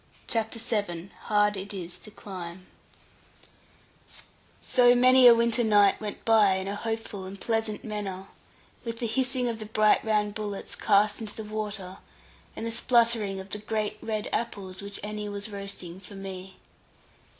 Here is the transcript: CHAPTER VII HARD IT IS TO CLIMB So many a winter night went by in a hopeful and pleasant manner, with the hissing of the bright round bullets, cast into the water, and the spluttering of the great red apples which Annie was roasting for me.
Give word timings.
CHAPTER 0.25 0.57
VII 0.57 1.11
HARD 1.25 1.55
IT 1.57 1.75
IS 1.75 1.99
TO 1.99 2.09
CLIMB 2.09 2.65
So 4.59 4.95
many 4.95 5.27
a 5.27 5.35
winter 5.35 5.63
night 5.63 6.01
went 6.01 6.25
by 6.25 6.55
in 6.55 6.67
a 6.67 6.73
hopeful 6.75 7.25
and 7.25 7.39
pleasant 7.39 7.83
manner, 7.83 8.25
with 8.83 8.97
the 8.97 9.05
hissing 9.05 9.47
of 9.47 9.59
the 9.59 9.67
bright 9.67 10.03
round 10.03 10.33
bullets, 10.33 10.75
cast 10.75 11.21
into 11.21 11.35
the 11.35 11.43
water, 11.43 11.99
and 12.55 12.65
the 12.65 12.71
spluttering 12.71 13.39
of 13.39 13.51
the 13.51 13.59
great 13.59 13.99
red 14.01 14.27
apples 14.33 14.81
which 14.81 14.99
Annie 15.03 15.29
was 15.29 15.51
roasting 15.51 15.99
for 15.99 16.15
me. 16.15 16.55